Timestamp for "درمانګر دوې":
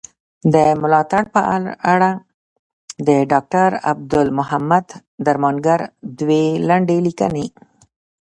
5.27-6.45